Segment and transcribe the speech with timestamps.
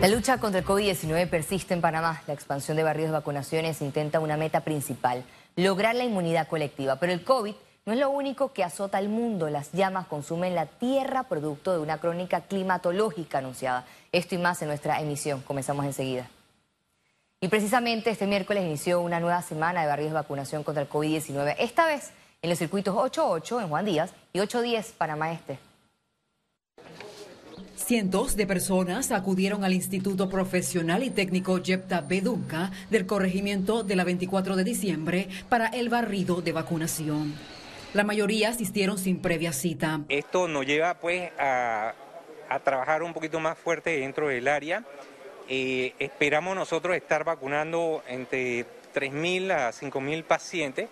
[0.00, 2.22] La lucha contra el COVID-19 persiste en Panamá.
[2.26, 5.24] La expansión de barrios de vacunaciones intenta una meta principal,
[5.56, 6.96] lograr la inmunidad colectiva.
[6.96, 7.54] Pero el COVID
[7.86, 9.48] no es lo único que azota al mundo.
[9.48, 13.86] Las llamas consumen la tierra producto de una crónica climatológica anunciada.
[14.12, 15.40] Esto y más en nuestra emisión.
[15.40, 16.28] Comenzamos enseguida.
[17.40, 21.56] Y precisamente este miércoles inició una nueva semana de barrios de vacunación contra el COVID-19.
[21.58, 22.10] Esta vez
[22.42, 25.58] en los circuitos 88 en Juan Díaz y 810 Panamá Este.
[27.86, 34.02] Cientos de personas acudieron al Instituto Profesional y Técnico Yepta Bedunca del corregimiento de la
[34.02, 37.32] 24 de diciembre para el barrido de vacunación.
[37.94, 40.00] La mayoría asistieron sin previa cita.
[40.08, 41.94] Esto nos lleva pues a,
[42.64, 44.82] trabajar un poquito más fuerte dentro del área.
[45.48, 48.66] Eh, esperamos nosotros estar vacunando entre
[48.96, 50.88] 3.000 a 5.000 pacientes.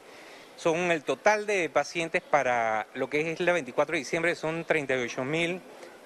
[0.55, 5.61] Son el total de pacientes para lo que es la 24 de diciembre, son 38.000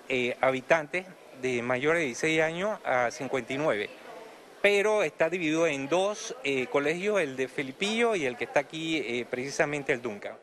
[0.09, 1.07] eh, habitantes
[1.43, 3.91] de mayores de 16 años a 59.
[4.61, 8.97] Pero está dividido en dos eh, colegios, el de Felipillo y el que está aquí
[8.97, 10.35] eh, precisamente el Duncan.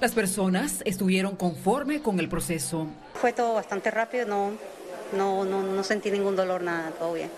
[0.00, 2.86] Las personas estuvieron conforme con el proceso.
[3.14, 4.52] Fue todo bastante rápido, no,
[5.16, 7.30] no, no, no sentí ningún dolor, nada, todo bien.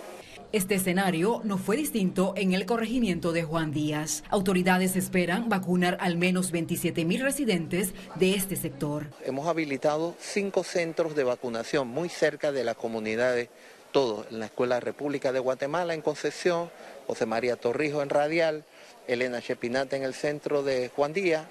[0.54, 4.22] Este escenario no fue distinto en el corregimiento de Juan Díaz.
[4.28, 9.08] Autoridades esperan vacunar al menos 27 mil residentes de este sector.
[9.24, 13.48] Hemos habilitado cinco centros de vacunación muy cerca de las comunidades,
[13.90, 16.70] todos, en la Escuela República de Guatemala en Concepción,
[17.08, 18.64] José María Torrijo en Radial,
[19.08, 21.46] Elena Chepinate en el centro de Juan Díaz,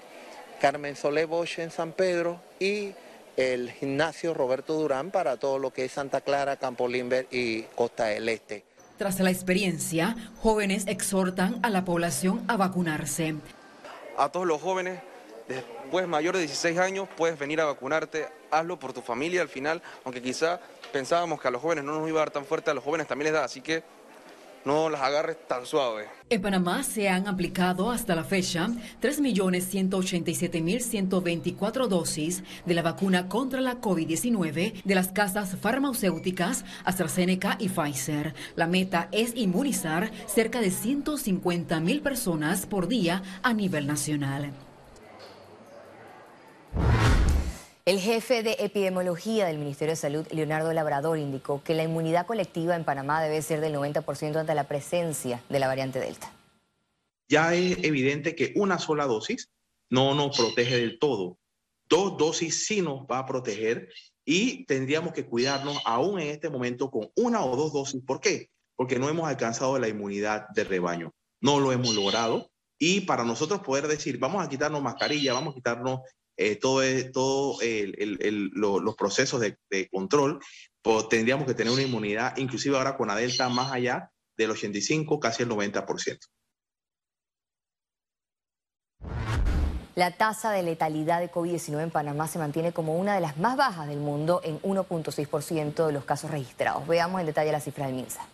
[0.62, 2.94] Carmen Solé Bosch en San Pedro y
[3.36, 8.06] el gimnasio Roberto Durán para todo lo que es Santa Clara, Campo Limber y Costa
[8.06, 8.64] del Este.
[8.96, 13.34] Tras la experiencia, jóvenes exhortan a la población a vacunarse.
[14.16, 15.00] A todos los jóvenes,
[15.48, 19.82] después mayores de 16 años, puedes venir a vacunarte, hazlo por tu familia al final,
[20.04, 20.60] aunque quizá
[20.92, 23.08] pensábamos que a los jóvenes no nos iba a dar tan fuerte, a los jóvenes
[23.08, 23.82] también les da, así que
[24.64, 26.06] no las agarres tan suave.
[26.30, 28.68] En Panamá se han aplicado hasta la fecha
[29.02, 38.34] 3.187.124 dosis de la vacuna contra la COVID-19 de las casas farmacéuticas AstraZeneca y Pfizer.
[38.56, 44.52] La meta es inmunizar cerca de 150.000 personas por día a nivel nacional.
[47.86, 52.76] El jefe de epidemiología del Ministerio de Salud, Leonardo Labrador, indicó que la inmunidad colectiva
[52.76, 56.32] en Panamá debe ser del 90% ante la presencia de la variante Delta.
[57.28, 59.50] Ya es evidente que una sola dosis
[59.90, 61.36] no nos protege del todo.
[61.86, 63.90] Dos dosis sí nos va a proteger
[64.24, 68.00] y tendríamos que cuidarnos aún en este momento con una o dos dosis.
[68.02, 68.48] ¿Por qué?
[68.76, 71.12] Porque no hemos alcanzado la inmunidad de rebaño.
[71.42, 72.50] No lo hemos logrado.
[72.78, 76.00] Y para nosotros poder decir, vamos a quitarnos mascarilla, vamos a quitarnos
[76.36, 80.40] eh, todo, todo los procesos de, control,
[80.82, 85.20] pues tendríamos que tener una inmunidad, inclusive ahora con la Delta, más allá del 85,
[85.20, 86.18] casi el 90%.
[89.94, 93.56] La tasa de letalidad de COVID-19 en Panamá se mantiene como una de las más
[93.56, 96.84] bajas del mundo en 1.6% de los casos registrados.
[96.88, 98.26] Veamos en detalle las cifras del MINSA.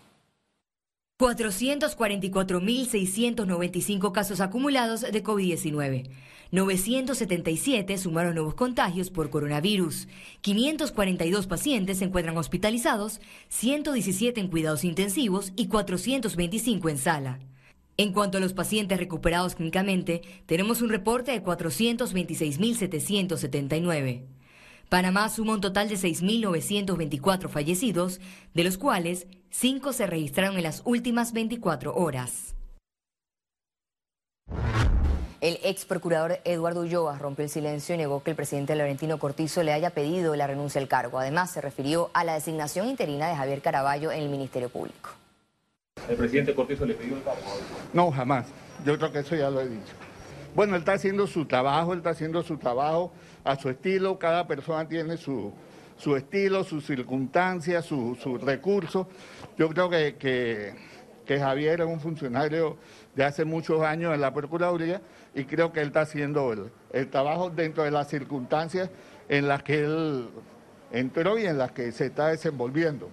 [1.20, 6.08] 444.695 casos acumulados de COVID-19.
[6.50, 10.08] 977 sumaron nuevos contagios por coronavirus.
[10.40, 13.20] 542 pacientes se encuentran hospitalizados,
[13.50, 17.38] 117 en cuidados intensivos y 425 en sala.
[17.98, 24.22] En cuanto a los pacientes recuperados clínicamente, tenemos un reporte de 426.779.
[24.88, 28.22] Panamá suma un total de 6.924 fallecidos,
[28.54, 32.54] de los cuales 5 se registraron en las últimas 24 horas.
[35.40, 39.62] El ex procurador Eduardo Ulloa rompió el silencio y negó que el presidente Laurentino Cortizo
[39.62, 41.18] le haya pedido la renuncia al cargo.
[41.18, 45.10] Además, se refirió a la designación interina de Javier Caraballo en el Ministerio Público.
[46.08, 47.42] ¿El presidente Cortizo le pidió el cargo?
[47.92, 48.46] No, jamás.
[48.84, 49.94] Yo creo que eso ya lo he dicho.
[50.54, 53.12] Bueno, él está haciendo su trabajo, él está haciendo su trabajo
[53.42, 54.18] a su estilo.
[54.18, 55.52] Cada persona tiene su,
[56.00, 59.06] su estilo, sus circunstancias, sus su recursos.
[59.58, 62.76] Yo creo que, que, Javier es un funcionario
[63.14, 65.00] de hace muchos años en la Procuraduría
[65.32, 66.52] y creo que él está haciendo
[66.92, 68.90] el, trabajo dentro de las circunstancias
[69.28, 70.28] en las que él
[70.90, 73.10] entró y en las que se está desenvolviendo.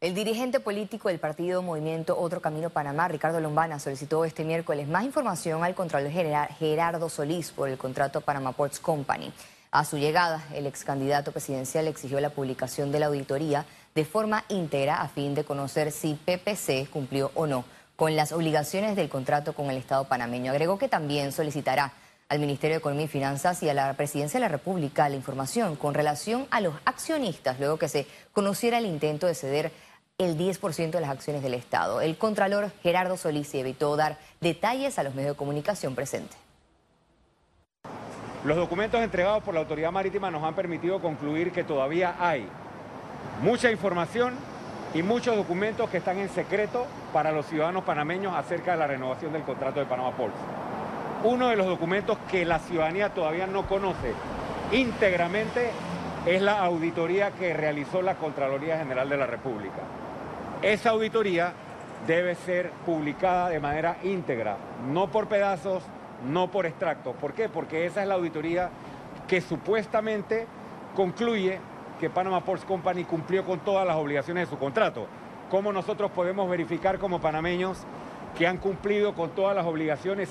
[0.00, 5.02] El dirigente político del partido Movimiento Otro Camino Panamá, Ricardo Lombana, solicitó este miércoles más
[5.02, 9.32] información al Contralor General Gerardo Solís por el contrato Panama Ports Company.
[9.74, 13.66] A su llegada, el ex candidato presidencial exigió la publicación de la auditoría
[13.96, 17.64] de forma íntegra a fin de conocer si PPC cumplió o no
[17.96, 20.52] con las obligaciones del contrato con el Estado panameño.
[20.52, 21.92] Agregó que también solicitará
[22.28, 25.74] al Ministerio de Economía y Finanzas y a la Presidencia de la República la información
[25.74, 29.72] con relación a los accionistas, luego que se conociera el intento de ceder
[30.18, 32.00] el 10% de las acciones del Estado.
[32.00, 36.43] El contralor Gerardo Solís evitó dar detalles a los medios de comunicación presentes.
[38.44, 42.46] Los documentos entregados por la Autoridad Marítima nos han permitido concluir que todavía hay
[43.42, 44.34] mucha información
[44.92, 49.32] y muchos documentos que están en secreto para los ciudadanos panameños acerca de la renovación
[49.32, 50.36] del contrato de Panamá Ports.
[51.24, 54.12] Uno de los documentos que la ciudadanía todavía no conoce
[54.72, 55.70] íntegramente
[56.26, 59.80] es la auditoría que realizó la Contraloría General de la República.
[60.60, 61.54] Esa auditoría
[62.06, 64.58] debe ser publicada de manera íntegra,
[64.92, 65.82] no por pedazos,
[66.22, 67.14] no por extractos.
[67.16, 67.48] ¿Por qué?
[67.48, 68.70] Porque esa es la auditoría
[69.28, 70.46] que supuestamente
[70.94, 71.58] concluye
[72.00, 75.06] que Panama Ports Company cumplió con todas las obligaciones de su contrato.
[75.50, 77.78] ¿Cómo nosotros podemos verificar como panameños
[78.36, 80.30] que han cumplido con todas las obligaciones?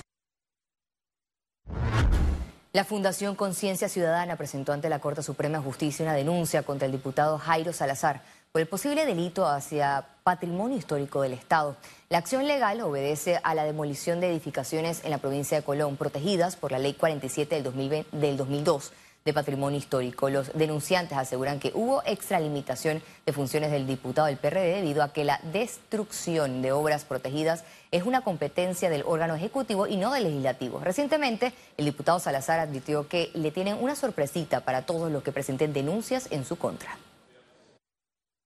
[2.73, 6.91] La Fundación Conciencia Ciudadana presentó ante la Corte Suprema de Justicia una denuncia contra el
[6.91, 11.75] diputado Jairo Salazar por el posible delito hacia patrimonio histórico del Estado.
[12.09, 16.55] La acción legal obedece a la demolición de edificaciones en la provincia de Colón, protegidas
[16.55, 18.93] por la Ley 47 del, del 2002
[19.25, 20.29] de patrimonio histórico.
[20.29, 25.23] Los denunciantes aseguran que hubo extralimitación de funciones del diputado del PRD debido a que
[25.23, 30.79] la destrucción de obras protegidas es una competencia del órgano ejecutivo y no del legislativo.
[30.79, 35.73] Recientemente, el diputado Salazar advirtió que le tienen una sorpresita para todos los que presenten
[35.73, 36.95] denuncias en su contra.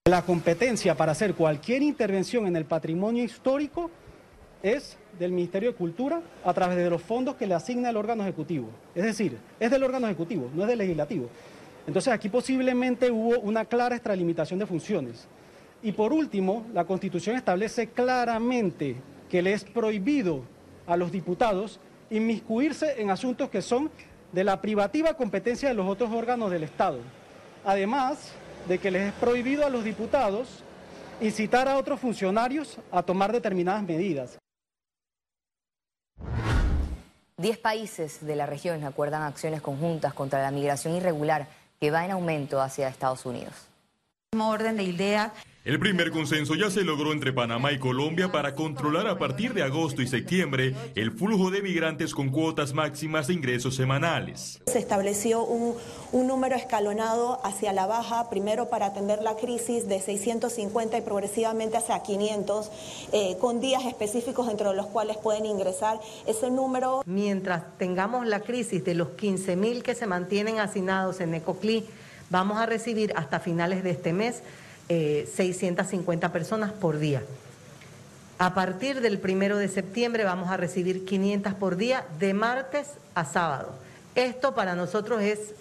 [0.07, 3.91] La competencia para hacer cualquier intervención en el patrimonio histórico
[4.63, 8.23] es del Ministerio de Cultura a través de los fondos que le asigna el órgano
[8.23, 8.69] ejecutivo.
[8.95, 11.27] Es decir, es del órgano ejecutivo, no es del legislativo.
[11.85, 15.27] Entonces aquí posiblemente hubo una clara extralimitación de funciones.
[15.83, 18.95] Y por último, la Constitución establece claramente
[19.29, 20.43] que le es prohibido
[20.87, 23.91] a los diputados inmiscuirse en asuntos que son
[24.31, 26.99] de la privativa competencia de los otros órganos del Estado.
[27.65, 28.31] Además,
[28.67, 30.63] de que les es prohibido a los diputados
[31.21, 34.37] incitar a otros funcionarios a tomar determinadas medidas.
[37.37, 41.47] Diez países de la región acuerdan acciones conjuntas contra la migración irregular
[41.79, 43.53] que va en aumento hacia Estados Unidos.
[44.35, 45.33] Orden de idea
[45.67, 49.63] el primer consenso ya se logró entre Panamá y Colombia para controlar a partir de
[49.63, 54.61] agosto y septiembre el flujo de migrantes con cuotas máximas de ingresos semanales.
[54.65, 55.75] Se estableció un,
[56.13, 62.01] número escalonado hacia la baja, primero para atender la crisis de 650 y progresivamente hacia
[62.01, 62.71] 500,
[63.11, 67.03] eh, con días específicos dentro de los cuales pueden ingresar ese número.
[67.05, 71.83] Mientras tengamos la crisis de los 15 mil que se mantienen asignados en Ecoclí,
[72.29, 74.43] vamos a recibir hasta finales de este mes
[74.87, 77.23] 650 eh, personas por día.
[78.39, 83.25] A partir del primero de septiembre vamos a recibir 500 por día de martes a
[83.25, 83.73] sábado.
[84.15, 85.53] Esto para nosotros es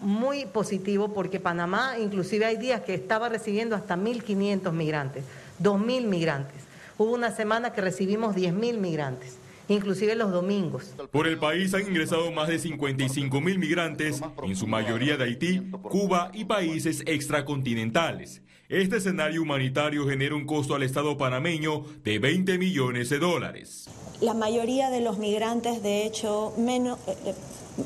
[0.00, 5.24] muy positivo porque Panamá inclusive hay días que estaba recibiendo hasta 1.500 migrantes,
[5.62, 6.62] 2.000 migrantes.
[6.98, 9.38] Hubo una semana que recibimos 10.000 migrantes
[9.68, 10.94] inclusive los domingos.
[11.10, 15.70] Por el país han ingresado más de 55 mil migrantes, en su mayoría de Haití,
[15.82, 18.42] Cuba y países extracontinentales.
[18.68, 23.88] Este escenario humanitario genera un costo al Estado panameño de 20 millones de dólares.
[24.20, 27.34] La mayoría de los migrantes, de hecho, menos, eh, eh,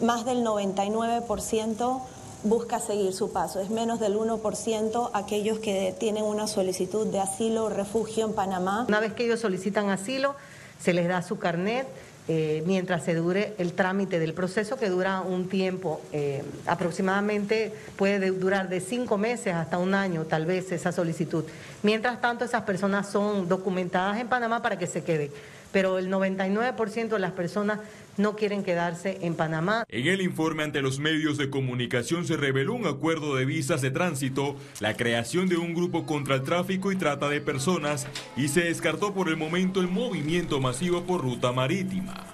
[0.04, 2.02] más del 99%
[2.42, 3.60] busca seguir su paso.
[3.60, 8.84] Es menos del 1% aquellos que tienen una solicitud de asilo o refugio en Panamá.
[8.88, 10.34] Una vez que ellos solicitan asilo,
[10.80, 11.86] se les da su carnet
[12.28, 18.30] eh, mientras se dure el trámite del proceso, que dura un tiempo, eh, aproximadamente puede
[18.30, 21.44] durar de cinco meses hasta un año, tal vez, esa solicitud.
[21.82, 25.30] Mientras tanto, esas personas son documentadas en Panamá para que se queden,
[25.72, 27.80] pero el 99% de las personas
[28.16, 29.84] no quieren quedarse en Panamá.
[29.88, 33.90] En el informe ante los medios de comunicación se reveló un acuerdo de visas de
[33.90, 38.64] tránsito, la creación de un grupo contra el tráfico y trata de personas y se
[38.64, 42.26] descartó por el momento el movimiento masivo por ruta marítima.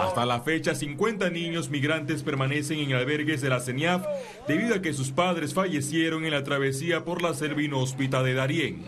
[0.00, 4.04] Hasta la fecha, 50 niños migrantes permanecen en albergues de la CENIAF
[4.46, 8.84] debido a que sus padres fallecieron en la travesía por la Servino Hospital de Darién.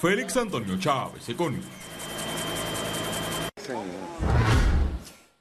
[0.00, 1.62] Félix Antonio Chávez, Economía.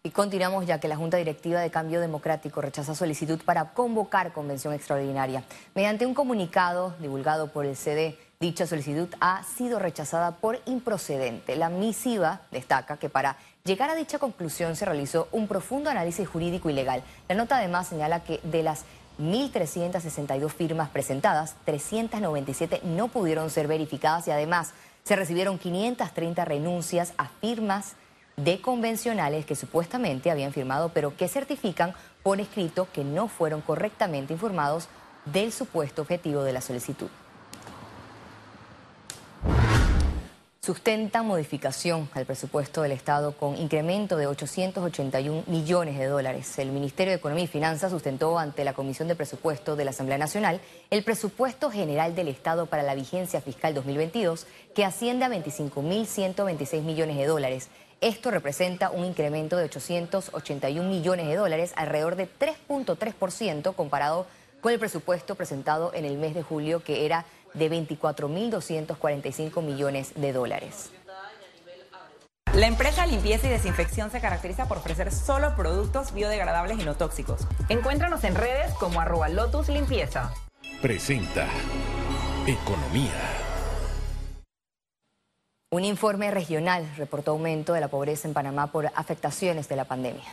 [0.02, 4.74] Y continuamos ya que la Junta Directiva de Cambio Democrático rechaza solicitud para convocar convención
[4.74, 5.44] extraordinaria.
[5.74, 11.58] Mediante un comunicado divulgado por el CD, dicha solicitud ha sido rechazada por improcedente.
[11.58, 13.36] La misiva destaca que para
[13.66, 17.04] llegar a dicha conclusión se realizó un profundo análisis jurídico y legal.
[17.28, 18.86] La nota además señala que de las
[19.20, 27.28] 1.362 firmas presentadas, 397 no pudieron ser verificadas y además se recibieron 530 renuncias a
[27.28, 27.94] firmas
[28.38, 31.94] de convencionales que supuestamente habían firmado, pero que certifican
[32.24, 34.88] por escrito que no fueron correctamente informados
[35.26, 37.10] del supuesto objetivo de la solicitud.
[40.66, 46.58] Sustentan modificación al presupuesto del Estado con incremento de 881 millones de dólares.
[46.58, 50.18] El Ministerio de Economía y Finanzas sustentó ante la Comisión de Presupuesto de la Asamblea
[50.18, 56.82] Nacional el presupuesto general del Estado para la vigencia fiscal 2022, que asciende a 25.126
[56.82, 57.70] millones de dólares.
[58.02, 64.26] Esto representa un incremento de 881 millones de dólares, alrededor de 3.3% comparado
[64.62, 67.24] con el presupuesto presentado en el mes de julio, que era
[67.56, 70.92] de 24.245 millones de dólares.
[72.54, 77.42] La empresa Limpieza y Desinfección se caracteriza por ofrecer solo productos biodegradables y no tóxicos.
[77.68, 80.34] Encuéntranos en redes como arroba Lotus Limpieza.
[80.82, 81.48] Presenta
[82.48, 83.12] Economía.
[85.70, 90.24] Un informe regional reportó aumento de la pobreza en Panamá por afectaciones de la pandemia.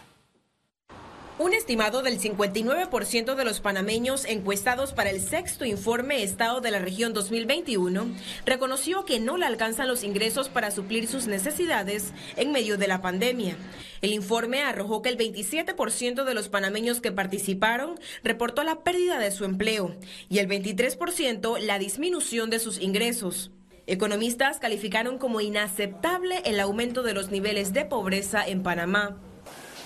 [1.38, 6.78] Un estimado del 59% de los panameños encuestados para el sexto informe Estado de la
[6.78, 8.06] Región 2021
[8.44, 13.00] reconoció que no le alcanzan los ingresos para suplir sus necesidades en medio de la
[13.00, 13.56] pandemia.
[14.02, 19.30] El informe arrojó que el 27% de los panameños que participaron reportó la pérdida de
[19.30, 19.96] su empleo
[20.28, 23.50] y el 23% la disminución de sus ingresos.
[23.86, 29.18] Economistas calificaron como inaceptable el aumento de los niveles de pobreza en Panamá.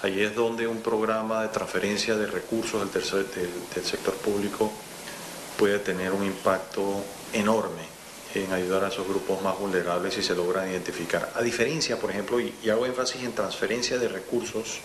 [0.03, 3.03] Allí es donde un programa de transferencia de recursos del,
[3.85, 4.71] sector público
[5.59, 7.83] puede tener un impacto enorme
[8.35, 11.33] en ayudar a esos grupos más vulnerables si se logran identificar.
[11.35, 14.81] A diferencia, por ejemplo, y, hago énfasis en transferencia de recursos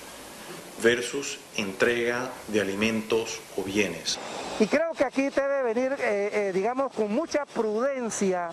[0.81, 4.17] versus entrega de alimentos o bienes.
[4.59, 8.49] Y creo que aquí debe venir, eh, eh, digamos, con mucha prudencia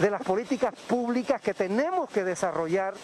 [0.00, 2.94] de las políticas públicas que tenemos que desarrollar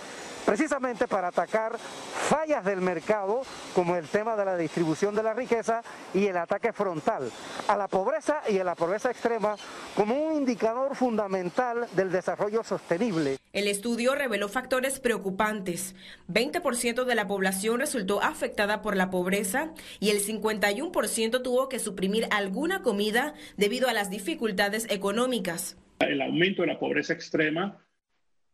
[0.47, 3.43] precisamente para atacar fallas del mercado
[3.75, 5.83] como el tema de la distribución de la riqueza
[6.15, 7.31] y el ataque frontal
[7.69, 9.57] a la pobreza y a la pobreza extrema
[9.97, 13.39] como un indicador fundamental del desarrollo sostenible.
[13.53, 15.95] El estudio reveló factores preocupantes.
[16.33, 22.29] 20% de la población resultó afectada por la pobreza y el 51% tuvo que suprimir
[22.31, 25.77] alguna comida debido a las dificultades económicas.
[25.99, 27.86] El aumento de la pobreza extrema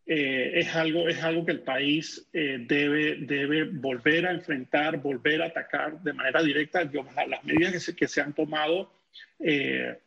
[0.05, 5.43] eh, es, algo, es algo que el país eh, debe, debe volver a enfrentar, volver
[5.43, 6.83] a atacar de manera directa.
[6.85, 8.93] las medidas que se, que se han tomado
[9.39, 9.99] eh,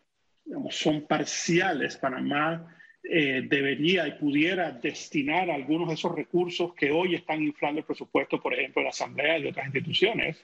[0.69, 1.95] son parciales.
[1.97, 2.71] Panamá
[3.07, 8.51] debería y pudiera destinar algunos de esos recursos que hoy están inflando el presupuesto, por
[8.55, 10.43] ejemplo, de la Asamblea y de otras instituciones,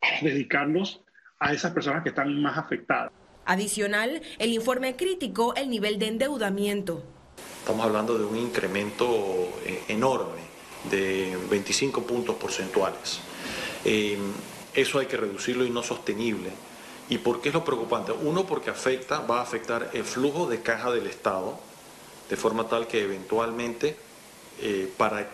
[0.00, 1.04] para dedicarlos
[1.38, 3.12] a esas personas que están más afectadas.
[3.44, 7.19] Adicional, el informe criticó el nivel de endeudamiento.
[7.60, 9.06] Estamos hablando de un incremento
[9.64, 10.40] eh, enorme
[10.90, 13.20] de 25 puntos porcentuales.
[13.84, 14.18] Eh,
[14.74, 16.50] eso hay que reducirlo y no sostenible.
[17.08, 18.12] ¿Y por qué es lo preocupante?
[18.12, 21.58] Uno, porque afecta, va a afectar el flujo de caja del Estado,
[22.28, 23.96] de forma tal que eventualmente
[24.60, 25.28] eh, para,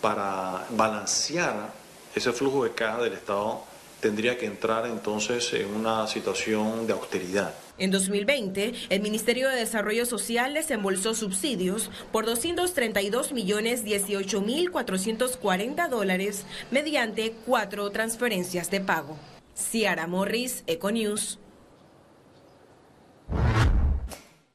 [0.00, 1.72] para balancear
[2.14, 3.64] ese flujo de caja del Estado
[4.04, 7.54] tendría que entrar entonces en una situación de austeridad.
[7.78, 15.88] En 2020, el Ministerio de Desarrollo Social desembolsó subsidios por 232 millones 18 mil 440
[15.88, 19.16] dólares mediante cuatro transferencias de pago.
[19.54, 21.38] Ciara Morris, Econews.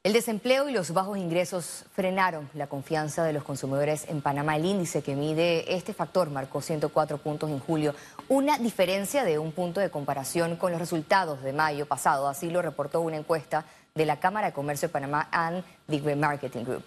[0.09, 4.55] El desempleo y los bajos ingresos frenaron la confianza de los consumidores en Panamá.
[4.55, 7.93] El índice que mide este factor marcó 104 puntos en julio,
[8.27, 12.27] una diferencia de un punto de comparación con los resultados de mayo pasado.
[12.27, 16.63] Así lo reportó una encuesta de la Cámara de Comercio de Panamá and the Marketing
[16.63, 16.83] Group.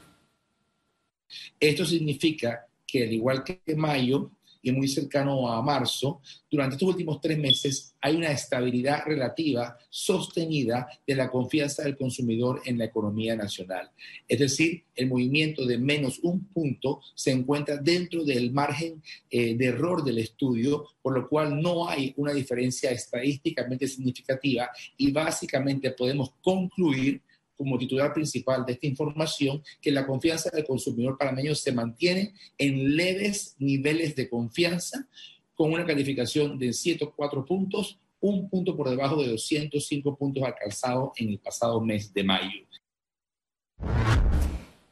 [1.60, 4.32] Esto significa que al igual que mayo,
[4.62, 10.86] y muy cercano a marzo, durante estos últimos tres meses hay una estabilidad relativa sostenida
[11.06, 13.90] de la confianza del consumidor en la economía nacional.
[14.28, 19.66] Es decir, el movimiento de menos un punto se encuentra dentro del margen eh, de
[19.66, 26.32] error del estudio, por lo cual no hay una diferencia estadísticamente significativa y básicamente podemos
[26.40, 27.20] concluir
[27.62, 32.96] como titular principal de esta información que la confianza del consumidor panameño se mantiene en
[32.96, 35.06] leves niveles de confianza
[35.54, 41.28] con una calificación de 104 puntos, un punto por debajo de 205 puntos alcanzados en
[41.28, 42.66] el pasado mes de mayo.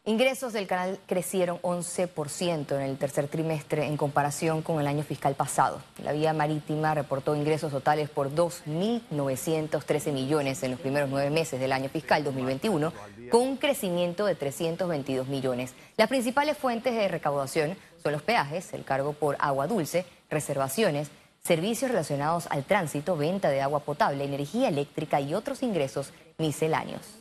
[0.07, 5.35] Ingresos del canal crecieron 11% en el tercer trimestre en comparación con el año fiscal
[5.35, 5.83] pasado.
[6.03, 11.73] La vía marítima reportó ingresos totales por 2.913 millones en los primeros nueve meses del
[11.73, 12.95] año fiscal 2021,
[13.31, 15.75] con un crecimiento de 322 millones.
[15.99, 21.11] Las principales fuentes de recaudación son los peajes, el cargo por agua dulce, reservaciones,
[21.43, 27.20] servicios relacionados al tránsito, venta de agua potable, energía eléctrica y otros ingresos misceláneos.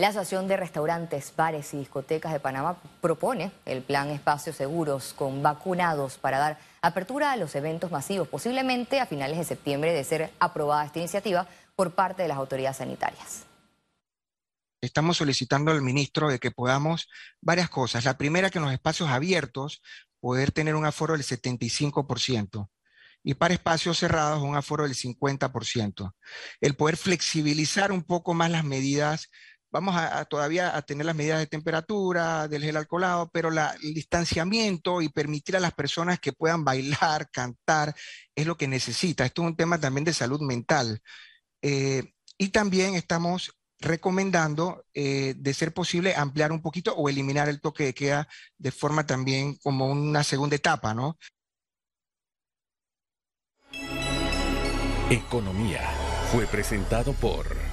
[0.00, 5.42] La Asociación de Restaurantes, Bares y Discotecas de Panamá propone el plan Espacios Seguros con
[5.42, 10.30] vacunados para dar apertura a los eventos masivos, posiblemente a finales de septiembre de ser
[10.40, 13.44] aprobada esta iniciativa por parte de las autoridades sanitarias.
[14.80, 17.06] Estamos solicitando al ministro de que podamos
[17.42, 18.06] varias cosas.
[18.06, 19.82] La primera, que en los espacios abiertos
[20.18, 22.70] poder tener un aforo del 75%
[23.22, 26.14] y para espacios cerrados un aforo del 50%.
[26.62, 29.28] El poder flexibilizar un poco más las medidas
[29.70, 35.00] vamos a, todavía a tener las medidas de temperatura, del gel alcoholado, pero el distanciamiento
[35.02, 37.94] y permitir a las personas que puedan bailar, cantar,
[38.34, 39.24] es lo que necesita.
[39.24, 41.00] Esto es un tema también de salud mental.
[41.62, 47.60] Eh, y también estamos recomendando, eh, de ser posible, ampliar un poquito o eliminar el
[47.60, 51.18] toque de queda de forma también como una segunda etapa, ¿no?
[55.10, 55.82] Economía
[56.30, 57.69] fue presentado por...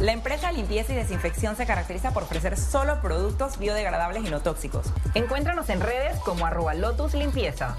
[0.00, 4.92] La empresa Limpieza y Desinfección se caracteriza por ofrecer solo productos biodegradables y no tóxicos.
[5.14, 7.76] Encuéntranos en redes como arroba Lotus Limpieza.